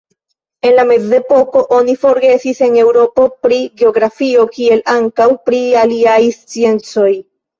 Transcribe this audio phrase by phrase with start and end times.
[0.67, 7.09] En la mezepoko oni forgesis en Eŭropo pri geografio, kiel ankaŭ pri aliaj sciencoj.